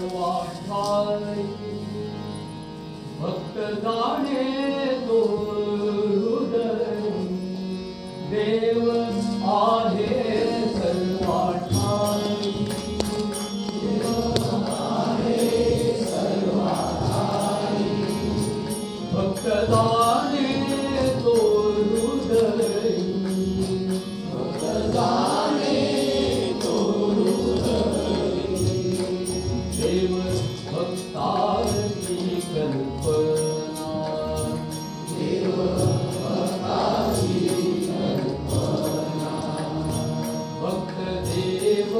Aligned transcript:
सर्वार्थाय 0.00 1.42
भक्त 3.20 3.56
जाणे 3.82 4.44
तो 5.06 5.18
हृदय 6.20 6.86
देव 8.30 8.90
आ 9.54 9.79
वक्रदेव 40.70 41.92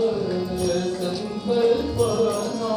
सङ्कल्पना 1.21 2.75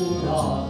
Lord. 0.00 0.61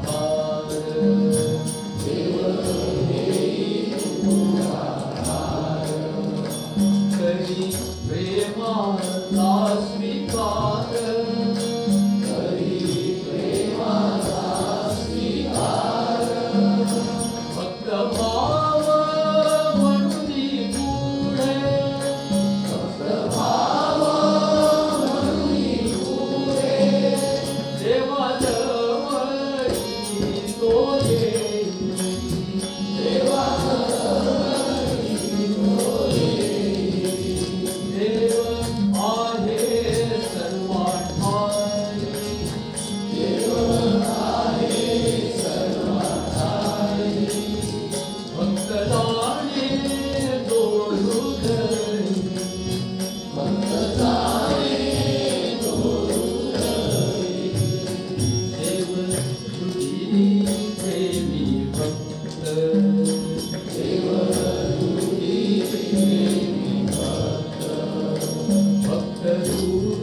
Oh, 69.65 70.03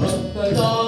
But 0.00 0.54
uh, 0.56 0.79